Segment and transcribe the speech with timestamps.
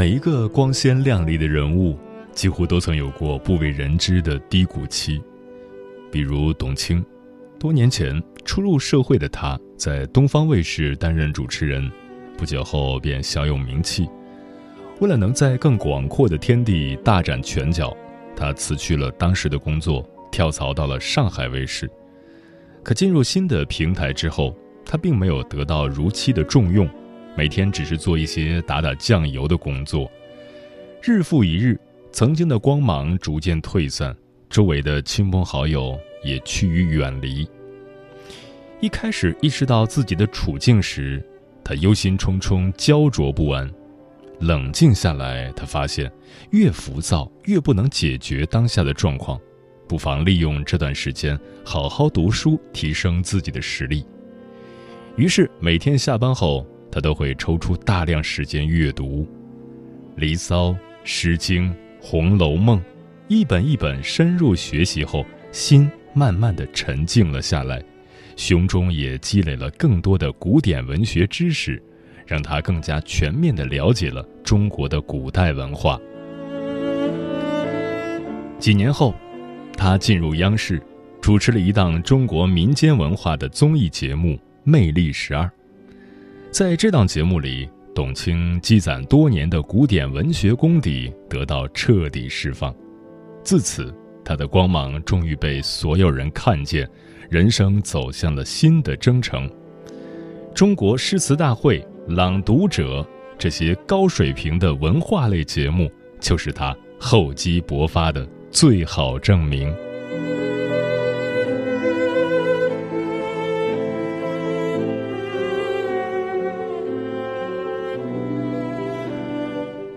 [0.00, 1.94] 每一个光鲜亮丽的人物，
[2.32, 5.22] 几乎都曾有过不为人知的低谷期。
[6.10, 7.04] 比如董卿，
[7.58, 11.86] 多年前初入社会的她，在东方卫视担任主持人，
[12.38, 14.08] 不久后便小有名气。
[15.00, 17.94] 为了能在更广阔的天地大展拳脚，
[18.34, 21.86] 她辞去了当时的工作，跳槽到了上海卫视。
[22.82, 26.88] 可进入新的平台之后，她并没有得到如期的重用。
[27.40, 30.12] 每天只是做一些打打酱油的工作，
[31.02, 31.80] 日复一日，
[32.12, 34.14] 曾经的光芒逐渐退散，
[34.50, 37.48] 周围的亲朋好友也趋于远离。
[38.78, 41.26] 一开始意识到自己的处境时，
[41.64, 43.72] 他忧心忡忡、焦灼不安。
[44.40, 46.12] 冷静下来，他发现
[46.50, 49.40] 越浮躁越不能解决当下的状况，
[49.88, 54.04] 不妨利用这段时间好好读书，提升自己的实力。
[55.16, 56.66] 于是每天下班后。
[56.90, 59.22] 他都会抽出大量时间阅读
[60.16, 60.70] 《离骚》
[61.04, 61.70] 《诗经》
[62.00, 62.78] 《红楼梦》，
[63.28, 67.82] 一本一本深入学习后，心慢慢的沉静了下来，
[68.36, 71.80] 胸中也积累了更多的古典文学知识，
[72.26, 76.00] 让他更加全面的了解了中国的古代文化。
[78.58, 79.14] 几年后，
[79.76, 80.82] 他进入央视，
[81.20, 84.34] 主持了一档中国民间文化的综艺节目
[84.64, 85.44] 《魅力十二》。
[86.50, 92.74] 在这档节目里，董卿积攒多年的古典文学功底得到彻底释放，
[93.44, 93.94] 自此，
[94.24, 96.88] 她的光芒终于被所有人看见，
[97.30, 99.48] 人生走向了新的征程。
[100.52, 103.06] 中国诗词大会、朗读者
[103.38, 105.88] 这些高水平的文化类节目，
[106.18, 109.72] 就是她厚积薄发的最好证明。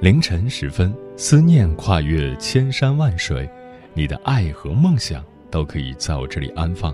[0.03, 3.49] 凌晨时分，思念跨越千山万水，
[3.93, 6.93] 你的爱和梦想都可以在我这里安放。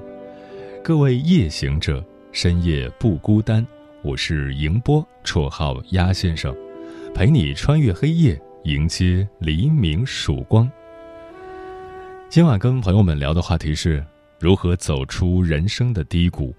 [0.84, 3.66] 各位夜行者，深夜不孤单。
[4.04, 6.56] 我是迎波，绰号鸭先生，
[7.12, 10.72] 陪你穿越黑夜，迎接黎明曙光。
[12.30, 14.06] 今晚跟朋友们聊的话题是
[14.40, 16.54] 如何走出人生的低谷。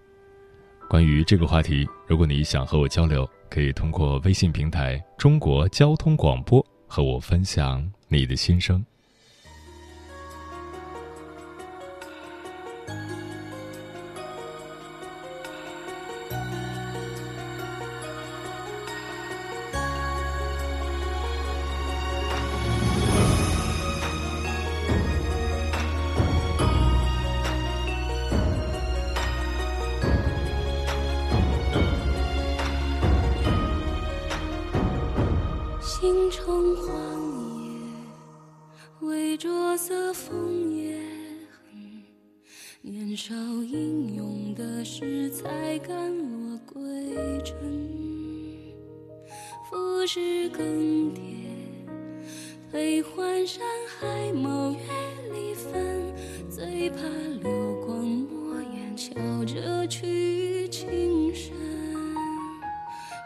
[0.89, 3.25] 关于这个话题，如果你想和我交流。
[3.51, 8.83] 可以通过微信平台“中国交通广播”和我分享你的心声。
[50.49, 51.21] 更迭，
[52.71, 54.79] 推换山海某月
[55.33, 56.15] 离分，
[56.49, 57.03] 最怕
[57.43, 61.53] 流光抹眼，敲着去情深，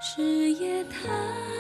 [0.01, 0.23] 是
[0.53, 1.54] 夜太。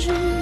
[0.00, 0.39] 之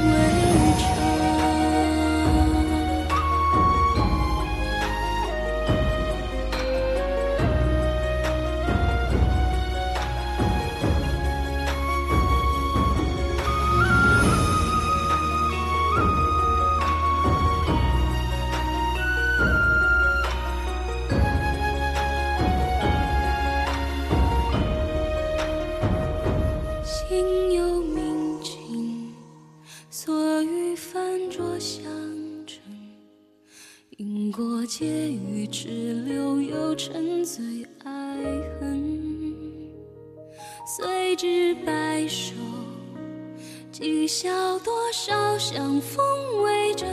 [44.08, 46.02] 笑多少相逢
[46.42, 46.88] 未真，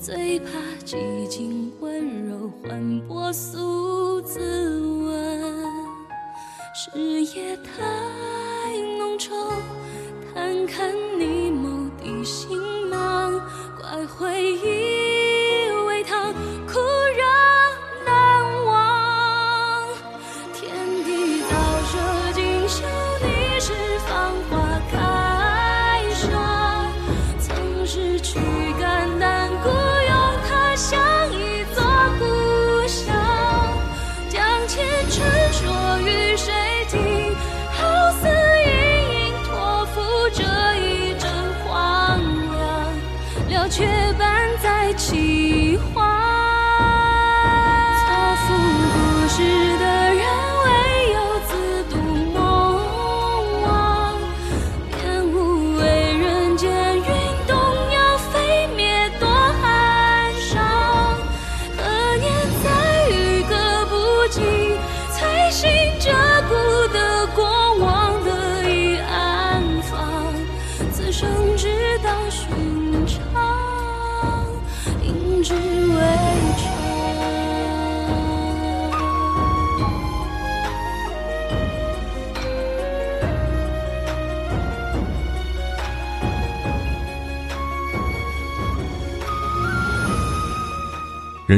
[0.00, 0.48] 最怕
[0.82, 5.62] 寂静温柔换薄素自问。
[6.74, 6.98] 是
[7.36, 9.30] 夜太浓稠，
[10.32, 12.58] 贪看你眸底星
[12.88, 13.38] 芒，
[13.78, 14.77] 怪回忆。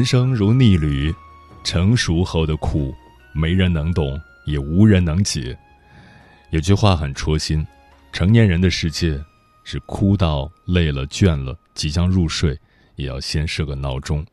[0.00, 1.14] 人生如逆旅，
[1.62, 2.94] 成熟后的苦，
[3.34, 5.54] 没人能懂，也无人能解。
[6.48, 7.66] 有句话很戳心：
[8.10, 9.22] 成年人的世界，
[9.62, 12.58] 是哭到累了、倦了，即将入睡，
[12.96, 14.24] 也要先设个闹钟。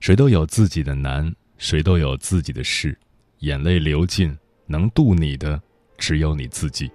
[0.00, 2.98] 谁都有自己的难，谁都有自己的事，
[3.40, 4.34] 眼泪流尽，
[4.64, 5.60] 能渡你的
[5.98, 6.90] 只有你自己。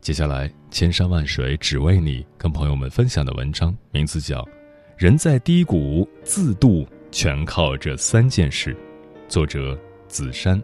[0.00, 4.46] 接下来，千山万水只为你，跟朋友们分享的文章名字叫。
[5.02, 8.76] 人在低谷，自渡全靠这三件事。
[9.26, 9.76] 作者：
[10.06, 10.62] 子山。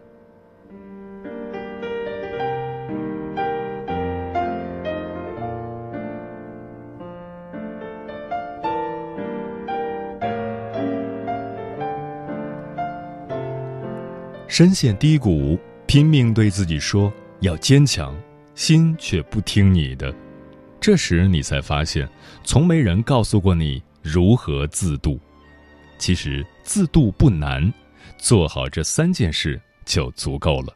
[14.47, 17.11] 深陷低谷，拼命对自己说
[17.41, 18.15] 要坚强，
[18.55, 20.15] 心却不听你的。
[20.79, 22.07] 这时你才发现，
[22.45, 23.83] 从没人告诉过你。
[24.01, 25.19] 如何自渡？
[25.97, 27.71] 其实自渡不难，
[28.17, 30.73] 做好这三件事就足够了。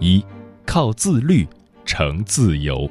[0.00, 0.24] 一，
[0.66, 1.46] 靠自律
[1.84, 2.90] 成自由。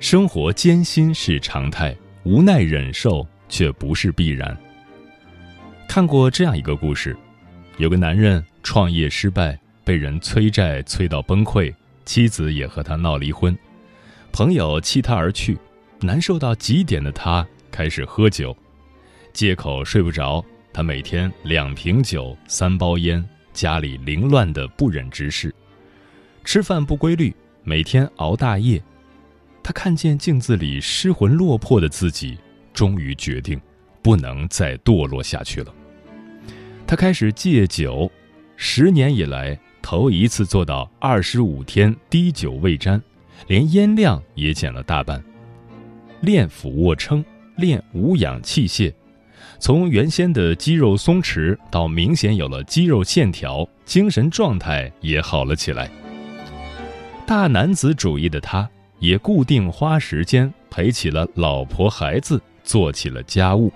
[0.00, 4.56] 生活艰辛是常态，无奈忍受却不是必然。
[5.88, 7.16] 看过这样一个故事：
[7.78, 11.72] 有个男人创业失败，被人催债催到崩溃，
[12.04, 13.56] 妻子也和他闹离婚，
[14.32, 15.56] 朋友弃他而去。
[16.04, 18.56] 难受到极点的他开始喝酒，
[19.32, 25.54] 借口睡不着，他每天两瓶酒、三包烟，家里凌乱的不忍直视，
[26.44, 28.82] 吃饭不规律，每天熬大夜。
[29.62, 32.36] 他看见镜子里失魂落魄的自己，
[32.74, 33.58] 终于决定
[34.02, 35.74] 不能再堕落下去了。
[36.86, 38.10] 他开始戒酒，
[38.56, 43.02] 十年以来头一次做到二十五天滴酒未沾，
[43.46, 45.24] 连烟量也减了大半。
[46.24, 47.24] 练俯卧撑，
[47.56, 48.92] 练无氧器械，
[49.58, 55.90] 从原先的肌肉松弛到明显有了肌肉线条，精神状态也好了起来。
[57.26, 63.72] 大男子主义的他，也固定花时间陪起了老婆孩子，做起了家务。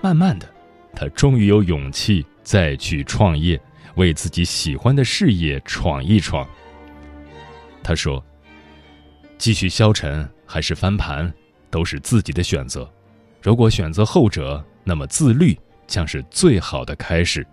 [0.00, 0.48] 慢慢的，
[0.94, 3.60] 他终于有勇气再去创业，
[3.94, 6.46] 为自己喜欢的事业闯一闯。
[7.82, 8.24] 他说
[9.42, 11.28] ：“继续消沉还是翻盘
[11.68, 12.88] 都是自己的选择
[13.42, 15.58] 如果选择后者那么自律
[15.88, 17.44] 将是最好的开始。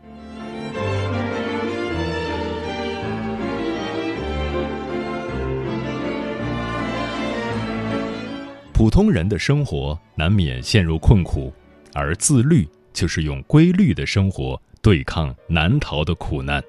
[8.71, 11.51] 普通人的生活难免陷入困苦
[11.95, 16.63] 而自律就是用规律的生活对抗难逃的苦难。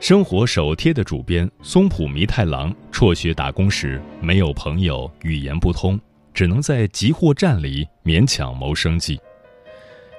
[0.00, 5.98] 生活手贴的主编松浦弥太郎辍学打工时，没有朋友，语言不通，
[6.34, 9.18] 只能在集货站里勉强谋生计。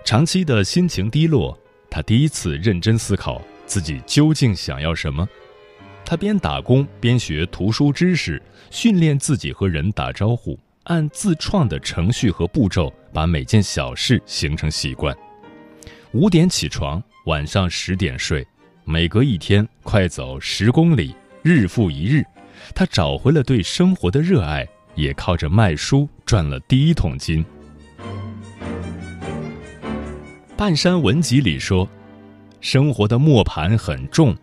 [0.04, 1.58] 长期的心情低落，
[1.90, 5.28] 他第一次认真思考自己究竟想要什么。
[6.04, 8.42] 他边打工边学图书知识，
[8.72, 15.16] 训练自己和人打招呼，按自创的程序和步骤，把每件小事形成习惯。
[16.12, 18.46] 五点起床，晚上十点睡，
[18.88, 22.24] 每隔一天快走十公里，日复一日，
[22.76, 27.44] 他找回了对生活的热爱，也靠着卖书赚了第一桶金。
[30.56, 31.90] 半山文集里说
[32.62, 34.36] ：“生活的磨盘很重。”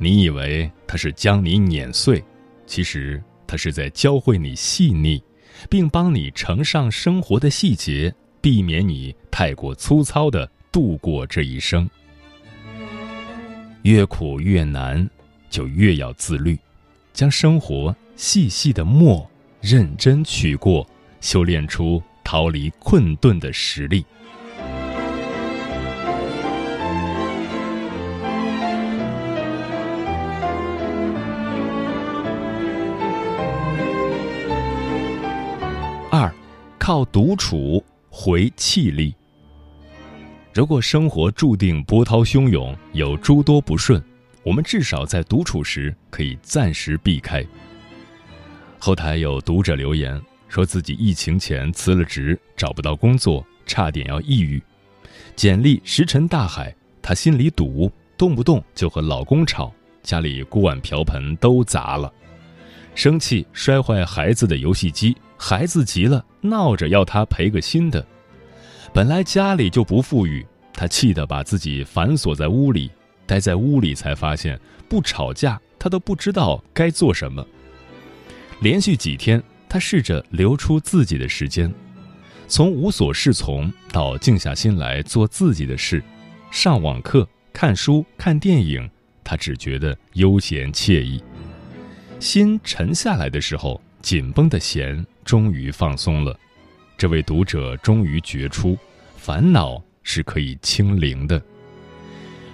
[0.00, 2.24] 你以为他是将你碾碎，
[2.66, 5.22] 其实他是在教会你细腻，
[5.68, 11.86] 并帮你呈上生活的细节，避免你太过粗糙的度过这一生。
[13.82, 15.08] 越苦越难，
[15.48, 16.58] 就越要自律，
[17.14, 19.28] 将生活细细的磨，
[19.60, 20.86] 认真去过，
[21.20, 24.04] 修炼出逃离困顿的实力。
[36.10, 36.30] 二
[36.78, 39.14] 靠独处回气力。
[40.52, 44.02] 如果生活注定波涛汹涌，有诸多不顺，
[44.42, 47.46] 我们至少在独处时可以暂时避开。
[48.78, 54.60] 后台有读者留言说自己疫情前辞了职，找不到工作，差点要抑郁，
[55.36, 62.12] 简历石沉大海，她心里堵，动不动就和老公吵，家里锅碗瓢盆都砸了，
[62.96, 65.16] 生气摔坏孩子的游戏机。
[65.36, 68.04] 孩子急了，闹着要他赔个新的。
[68.92, 72.90] 本来家里就不富裕，他气得把自己反锁在屋里，
[73.24, 77.46] 待在屋里才发现不吵架他都不知道该做什么。
[78.60, 81.72] 连续几天，他试着留出自己的时间，
[82.48, 86.02] 从无所适从到静下心来做自己的事，
[86.50, 88.90] 上网课、看书、看电影，
[89.22, 91.22] 他只觉得悠闲惬意。
[92.18, 95.06] 心沉下来的时候，紧绷的弦。
[95.22, 96.36] 终于放松了，
[97.00, 98.76] 这位读者终于觉出，
[99.16, 101.40] 烦恼是可以清零的。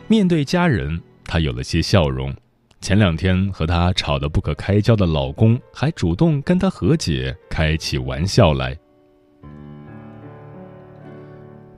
[0.06, 2.32] 面对家人，她有了些笑容。
[2.80, 8.78] 前两天和她吵得不可开交的老公，还主动跟她和解，开起玩笑来。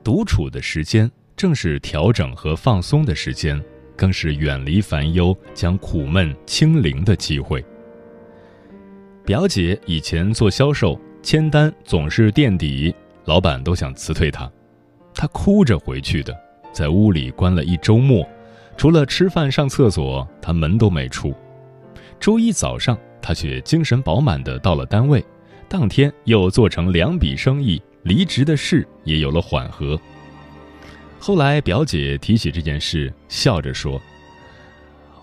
[0.04, 3.58] 独处的时间，正是调整和放松的时间，
[3.96, 7.64] 更是远离烦忧、将苦闷清零的机会。
[9.24, 12.94] 表姐以前做销售，签单总是垫底，
[13.24, 14.50] 老板都想辞退他，
[15.14, 16.34] 他哭着回去的，
[16.72, 18.26] 在屋里关了一周末，
[18.76, 21.34] 除了吃饭上厕所，他门都没出。
[22.18, 25.22] 周一早上，他却精神饱满的到了单位，
[25.68, 30.00] 当天又做成两笔生意，离职的事也有了缓和。
[31.18, 34.00] 后来表姐提起这件事，笑着说：“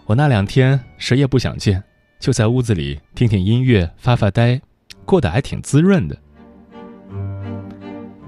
[0.05, 1.81] 我那两天谁也不想见。”
[2.19, 4.59] 就在屋子里听听音乐发发呆，
[5.05, 6.17] 过得还挺滋润的。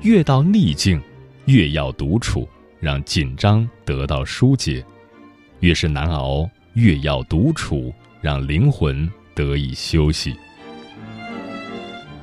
[0.01, 1.01] 越到逆境，
[1.45, 2.47] 越要独处，
[2.79, 4.83] 让紧张得到疏解；
[5.59, 10.35] 越是难熬，越要独处，让灵魂得以休息。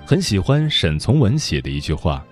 [0.07, 2.25] 很喜欢沈从文写的一句话：“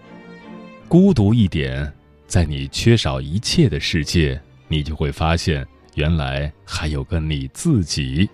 [0.88, 1.92] 孤独一点，
[2.26, 8.28] 在你缺少一切的世界，你就会发现，原来还有个你自己。”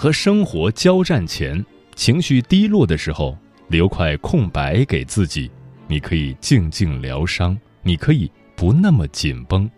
[0.00, 1.62] 和生活交战前，
[1.94, 3.36] 情绪低落的时候，
[3.68, 5.50] 留块空白给自己，
[5.86, 9.70] 你可以静静疗伤，你可以不那么紧绷。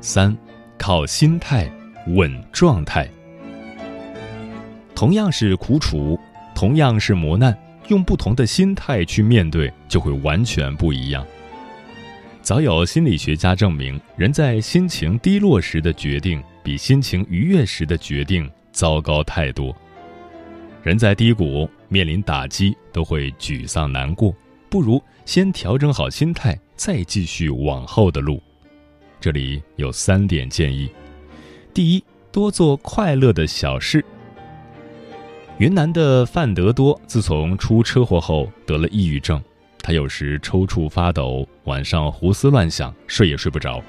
[0.00, 0.36] 三，
[0.76, 1.70] 靠心态
[2.08, 3.08] 稳状态。
[4.92, 6.18] 同样是苦楚，
[6.52, 7.56] 同样是磨难。
[7.88, 11.26] 用不同的心态去面对，就会完全不一样。
[12.40, 19.74] 早有心理学家证明，人在心情低落时的决定，比心情愉悦时的决定糟糕太多。
[20.82, 24.34] 人在低谷面临打击，都会沮丧难过，
[24.68, 28.42] 不如先调整好心态，再继续往后的路。
[29.20, 30.90] 这里有三点建议：
[31.72, 34.04] 第一，多做快乐的小事。
[35.62, 39.40] 云南的范德多自从出车祸后得了抑郁症，
[39.80, 43.80] 他有时抽搐发抖，晚上胡思乱想，睡也睡不着。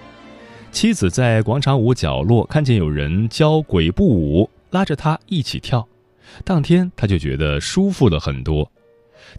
[0.71, 5.83] 妻子在广场舞角落看见有人教鬼步舞，拉着他一起跳，
[6.45, 8.71] 当天他就觉得舒服了很多。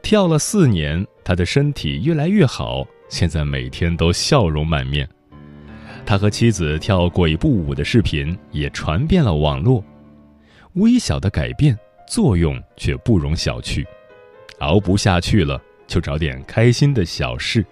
[0.02, 5.08] 跳了四年，他的身体越来越好，现在每天都笑容满面。
[6.04, 9.84] 他和妻子跳鬼步舞的视频也传遍了网络。
[10.72, 13.84] 微小的改变，作用却不容小觑。
[14.60, 17.64] 熬不下去了，就找点开心的小事，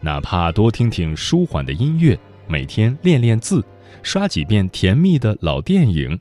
[0.00, 3.64] 哪怕多听听舒缓的音乐，每天练练字，
[4.02, 6.18] 刷几遍甜蜜的老电影，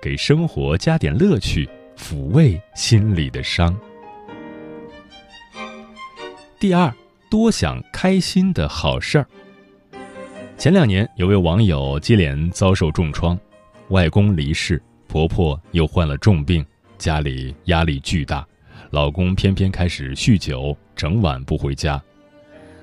[0.00, 3.76] 给生活加点乐趣，抚慰心里的伤。
[6.60, 6.92] 第二，
[7.30, 9.26] 多想开心的好事儿。
[10.56, 13.38] 前两年，有位网友接连遭受重创，
[13.90, 16.64] 外公离世，婆婆又患了重病，
[16.98, 18.46] 家里压力巨大，
[18.90, 22.02] 老公偏偏开始酗酒，整晚不回家，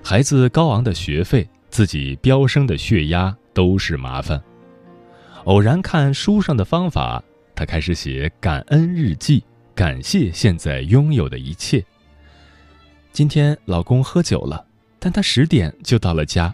[0.03, 4.41] 孩子高昂的学费，自己飙升的血压都是麻烦。
[5.43, 9.43] 偶然看书上的方法，她开始写感恩日记，
[9.75, 11.83] 感谢现在拥有的一切。
[13.11, 14.65] 今天老公喝酒了，
[14.99, 16.53] 但他十点就到了家。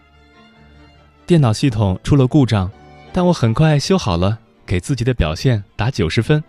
[1.25, 2.69] 电脑系统出了故障，
[3.13, 6.43] 但我很快修好了，给自己的表现打九十分。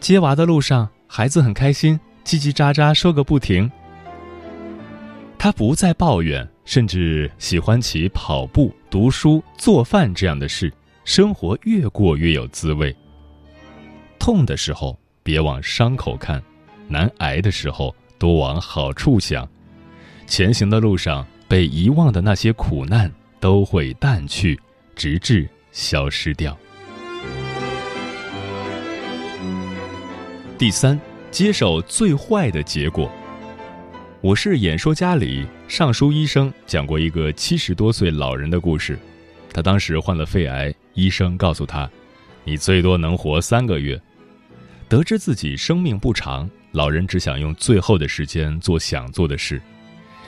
[0.00, 3.70] 接娃的路上，孩子很开心，叽叽喳喳说个不停。
[5.38, 10.72] 他不再抱怨，甚至喜欢起跑步、读书、做饭这样的事，
[11.04, 12.94] 生活越过越有滋味。
[14.18, 16.42] 痛的时候别往伤口看，
[16.88, 17.94] 难挨的时候。
[18.18, 19.48] 多往好处想，
[20.26, 23.10] 前行的路上被遗忘的那些苦难
[23.40, 24.60] 都会淡去，
[24.94, 26.54] 直至消失掉。
[30.60, 33.10] 第三，接受最坏的结果。
[34.20, 38.98] 我是演说家里尚书医生讲过一个七十多岁老人的故事，
[39.54, 41.90] 他当时患了肺癌，医生告诉他
[42.44, 43.98] ：“你最多能活三个月。”
[44.86, 46.46] 得知自己生命不长。
[46.72, 49.62] 老人只想用最后的时间做想做的事。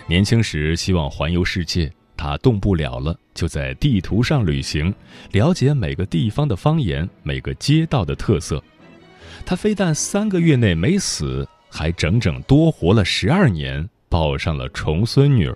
[0.06, 4.94] 年轻时希望环游世界，他动不了了，就在地图上旅行，
[5.32, 8.64] 了解每个地方的方言、每个街道的特色。
[9.44, 15.52] 他非但三个月内没死，还整整多活了十二年，抱上了重孙女。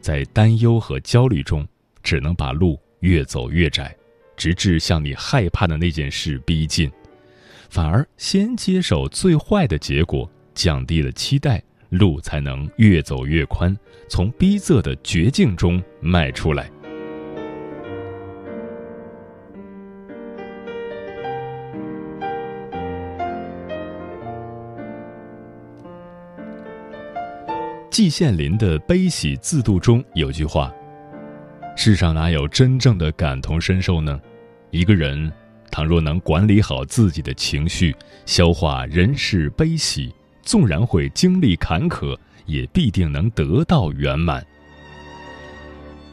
[0.00, 1.66] 在担忧和焦虑中，
[2.02, 3.94] 只能把路越走越窄，
[4.36, 6.90] 直至向你害怕的那件事逼近。
[7.68, 13.76] 反而先接受最坏的结果，降低了期待，路才能越走越宽，
[14.08, 16.70] 从逼仄的绝境中迈出来。
[27.96, 30.70] 季羡林的《悲喜自度》中有句话
[31.74, 34.20] ：“世上哪有真正的感同身受呢？
[34.70, 35.32] 一个人。”
[35.72, 44.46] 倘若能管理好自己的情绪，消化人世悲喜，纵然会经历坎坷，也必定能得到圆满。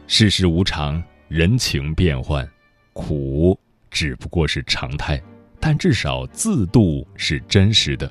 [0.07, 2.49] 世事无常，人情变幻，
[2.93, 3.59] 苦
[3.91, 5.21] 只不过是常态，
[5.59, 8.09] 但至少自度是真实的。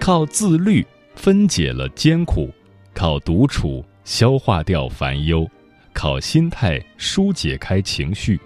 [0.00, 2.50] 靠自律分解了艰苦，
[3.00, 5.48] 靠独处消化掉烦忧，
[5.94, 8.38] 靠心态疏解开情绪，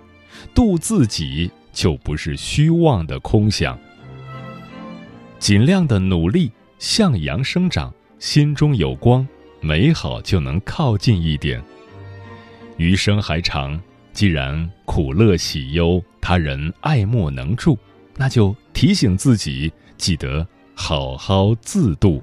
[0.55, 1.51] 度自己。
[1.73, 3.77] 就不是虚妄的空想。
[5.41, 9.27] 尽量的努力，向阳生长，心中有光，
[9.61, 11.61] 美好就能靠近一点。
[12.77, 17.77] 余生还长，既然苦乐喜忧他人爱莫能助，
[18.17, 22.23] 那就提醒自己，记得好好自度。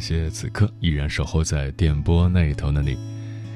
[0.00, 2.96] 感谢此刻依然守候在电波那头的你，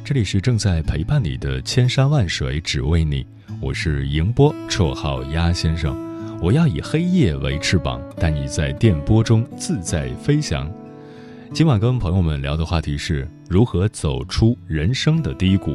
[0.05, 3.25] 这里是正在陪伴你的千山万水只为你，
[3.63, 5.97] 我是迎波，绰号鸭先生。
[6.43, 10.71] 我要以黑夜为翅膀，带你在电波中自在飞翔。
[11.55, 15.75] 今晚跟朋友们聊的话题是如何走出人生的低谷。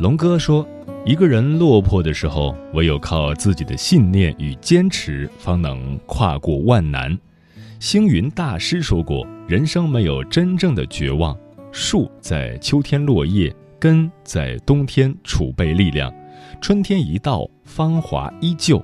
[0.00, 0.66] 龙哥说，
[1.06, 7.16] 一个人落魄的时候，唯有靠自己的信念与坚持，方能跨过万难。
[7.82, 11.36] 星云大师说过，人生没有真正的绝望，
[11.72, 16.14] 树在秋天落叶，根在冬天储备力量，
[16.60, 18.80] 春天一到，芳华依旧。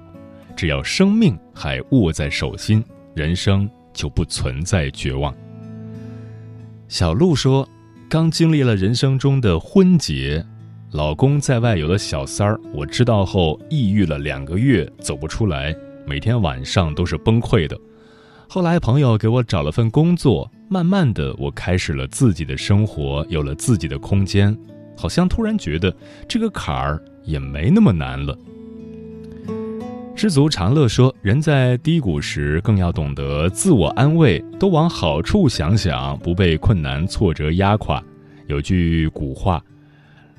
[0.57, 2.83] 只要生命还握在手心，
[3.15, 3.71] 人生。
[3.93, 5.33] 就不存在绝望。
[6.89, 7.69] 小鹿说
[8.09, 10.45] ：“刚经历了人生中的婚结，
[10.91, 17.77] 老公在外有了小三儿，我知道后抑郁了两个月，走不出来，每天晚上都是崩溃的。
[18.51, 24.57] 后来朋友给我找了份工作，慢慢的我开始了自己的生活，有了自己的空间，
[24.97, 25.95] 好像突然觉得
[26.27, 28.35] 这个坎儿也没那么难了。”
[30.17, 38.03] 知足常乐说：“人在低谷时，更要懂得自我安慰，多往好处想想，不被困难挫折压垮。”
[38.49, 39.63] 有句古话：“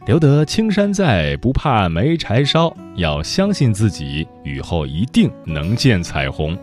[0.07, 6.57] 留得青山在，不怕没柴烧。”要相信自己，雨后一定能见彩虹。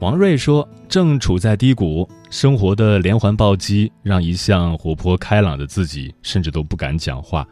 [0.00, 7.46] 王瑞说：“正处在低谷，生活的连环暴击让一向活泼开朗的自己，甚至都不敢讲话。”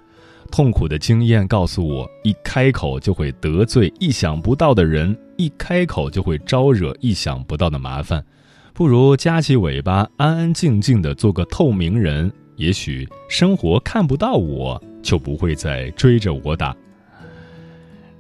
[0.53, 8.25] 痛苦的经验告诉我，一开口就会得罪意想不到的人，一开口就会招惹意想不到的麻烦，
[8.73, 12.31] 不如夹起尾巴，安安静静的做个透明人。
[12.55, 16.75] 也许生活看不到我，就不会再追着我打。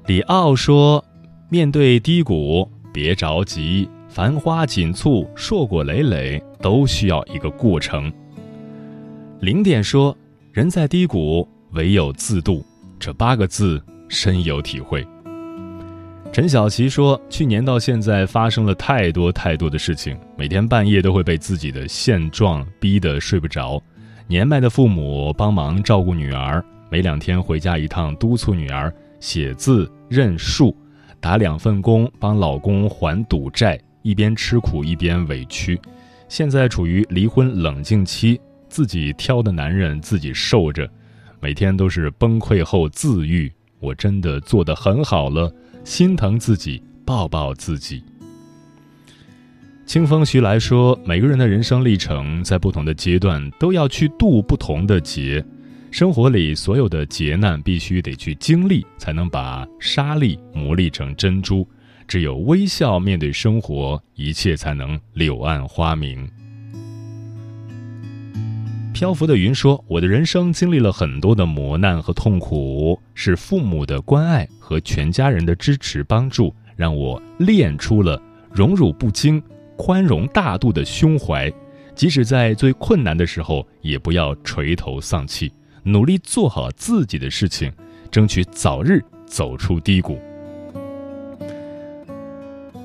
[0.06, 1.02] 李奥说
[1.48, 8.10] ：“面对低谷，别着急，繁花锦簇，硕果累累，都需要一个过程。”
[9.40, 10.16] 零点说
[10.54, 12.64] ：“人在低谷。”唯有自渡，
[12.98, 15.06] 这八个字深有体会。
[16.32, 23.78] 陈小琪说：“去年到现在发生了太多太多的事情，每天半夜都会被自己的现状逼得睡不着。
[24.26, 30.74] 年迈的父母帮忙照顾女儿，每两天回家一趟，督促女儿写字、认数，
[31.20, 35.80] 打两份工帮老公还赌债，一边吃苦一边委屈。
[36.28, 40.88] 现在处于离婚冷静期，自己挑的男人自己受着。”
[41.38, 45.52] 每天都是崩溃后自愈，我真的做得很好了，
[45.84, 48.02] 心疼自己，抱抱自己。
[49.84, 55.44] 清风徐来说，每个人的人生历程在不同的阶段都要去渡不同的劫，
[55.90, 61.68] 生活里所有的劫难必须得去经历，才能把沙粒磨砺成珍珠。
[62.06, 66.28] 只有微笑面对生活，一切才能柳暗花明。
[68.94, 78.18] 漂浮的云说：“我的人生经历了很多的磨难和痛苦，是父母的关爱和全家人的支持帮助，让我练出了
[78.50, 79.42] 荣辱不惊、
[79.76, 81.52] 宽容大度的胸怀。
[81.94, 87.70] 即使在最困难的时候，也不要垂头丧气，努力做好自己的事情，
[88.10, 90.18] 争取早日走出低谷。”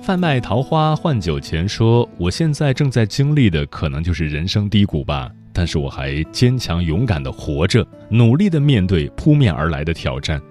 [0.02, 10.42] 贩卖桃花换酒钱说：“我现在正在经历的，可能就是人生低谷吧。”但是我还坚强勇敢地活着，努力地面对扑面而来的挑战。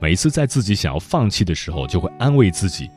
[0.00, 2.90] 每一次在自己想要放弃的时候，就会安慰自己：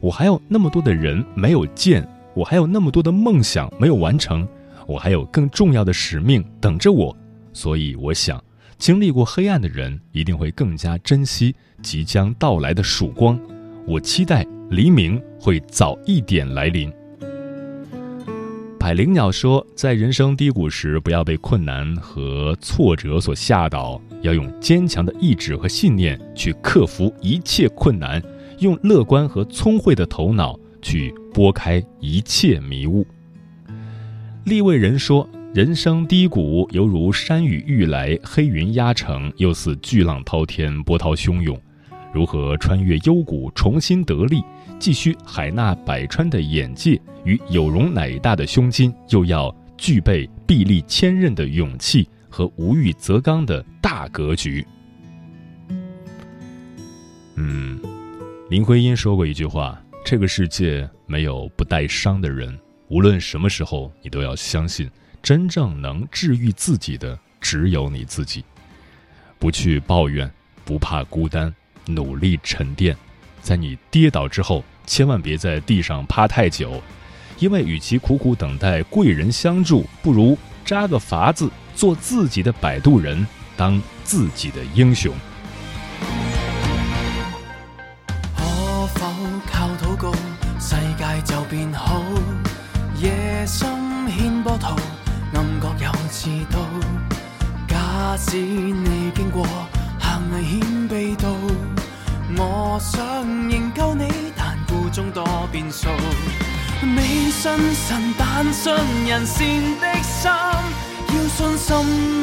[0.00, 4.46] 我还有那么多的人没有见，我还有那么多的梦想没有完成，
[4.86, 7.14] 我还有更重要的使命等着我。
[7.52, 8.42] 所以，我想，
[8.78, 13.36] 经历过黑暗的人一定会更加珍惜即将到来的曙光。
[13.84, 16.92] 我期待黎明会早一点来临。
[18.80, 28.20] 百灵鸟说：“在人生低谷时，不要被困难和挫折所吓倒，要用坚强的意志和信念去克服一切困难，
[28.58, 33.06] 用乐观和聪慧的头脑去拨开一切迷雾。”
[34.46, 41.56] 立位人说：“人生低谷犹如山雨欲来，黑云压城，又似巨浪滔天，波涛汹涌。
[42.14, 44.42] 如何穿越幽谷，重新得力？”
[44.78, 54.66] 既需海纳百川的眼界与有容乃大的胸襟，又要具备臂力千仞的勇气和无欲则刚的大格局。
[57.34, 57.80] 嗯，
[58.48, 62.58] 林徽因说过一句话：“这个世界没有不带伤的人，
[62.88, 64.90] 无论什么时候，你都要相信，
[65.22, 68.44] 真正能治愈自己的只有你自己。
[69.38, 70.30] 不去抱怨，
[70.64, 71.54] 不怕孤单，
[71.86, 72.96] 努力沉淀。”
[73.46, 76.82] 在你跌倒之后，千万别在地上趴太久，
[77.38, 83.24] 因为与其苦苦等待贵人相助，不如扎个法子做自己的摆渡人，
[83.56, 85.14] 当自己的英雄。
[88.36, 88.42] 可
[88.86, 89.06] 否
[89.46, 90.12] 靠祷告，
[90.58, 92.02] 世界就变好？
[93.00, 93.68] 夜途，
[95.34, 96.58] 暗角有刺刀。
[97.68, 99.46] 假使你经过，
[100.00, 101.35] 行危险被盗，
[102.38, 105.88] 我想营救你，但故中多变数。
[106.82, 108.74] 未信神，但信
[109.06, 109.46] 人善
[109.80, 110.30] 的心。
[111.08, 111.72] 要信什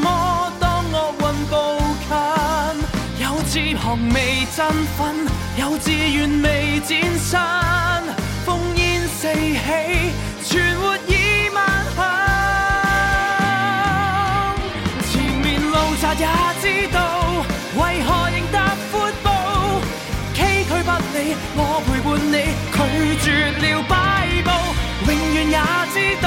[0.02, 0.52] 么？
[0.60, 1.54] 当恶运步
[2.08, 2.13] 近，
[3.26, 4.65] 有志旁未振
[4.97, 5.02] 奋，
[5.58, 7.39] 有志愿未展身，
[8.45, 9.58] 烽烟四起，
[10.43, 11.58] 存活已万
[11.95, 12.02] 幸。
[15.12, 16.28] 前面路窄也
[16.62, 16.97] 知道，
[21.55, 22.35] 我陪伴你，
[22.73, 22.77] 拒
[23.21, 23.27] 絕
[23.61, 23.93] 了擺
[24.43, 24.49] 布。
[25.05, 25.57] 永遠也
[25.93, 26.25] 知道，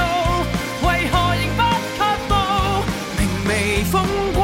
[0.82, 1.60] 為何仍不
[1.96, 2.32] 卻步？
[3.18, 3.50] 明媚
[3.90, 3.94] 風
[4.34, 4.40] 光，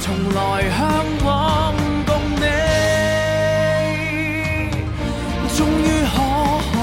[0.00, 0.40] 從來
[0.70, 0.80] 向
[1.24, 1.30] 往
[2.06, 2.46] 共你，
[5.50, 6.14] 終於可
[6.72, 6.78] 看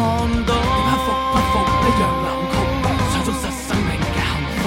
[0.45, 0.51] 到。
[0.59, 1.53] 點克服不服
[1.85, 2.55] 一樣扭曲，
[3.13, 4.61] 想捉實生命嘅幸福，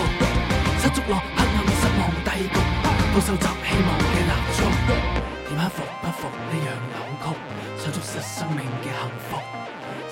[0.81, 2.57] 失足落黑暗失望低谷，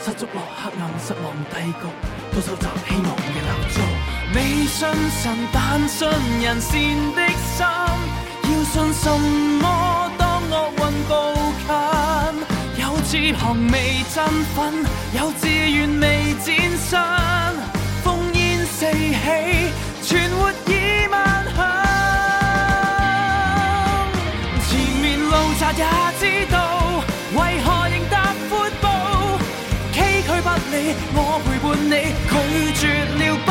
[0.03, 1.89] 失足落黑暗失望低谷，
[2.35, 3.77] 都收集希望嘅蠟燭。
[4.35, 6.09] 未信神，但信
[6.41, 6.73] 人善
[7.15, 7.67] 的心。
[8.43, 9.05] 要信什
[9.61, 9.65] 么？
[10.17, 11.13] 当恶运步
[11.67, 11.73] 近，
[12.83, 13.75] 有志行未
[14.15, 14.17] 振
[14.57, 14.59] 奋，
[15.13, 16.49] 有志愿未展
[16.89, 16.99] 身，
[18.03, 19.21] 烽烟四起，
[20.03, 20.09] 存
[20.39, 21.59] 活已萬幸。
[24.67, 24.71] 前
[25.03, 25.85] 面路窄也
[26.19, 26.57] 知道，
[31.75, 33.50] 你，拒绝了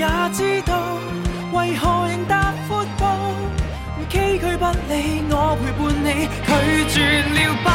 [0.00, 0.96] 也知道，
[1.52, 3.04] 为何仍答阔步？
[4.08, 6.08] 崎岖不理，我陪伴你，
[6.46, 6.50] 拒
[6.88, 7.68] 绝了摆